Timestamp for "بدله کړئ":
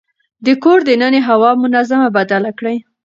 2.17-2.77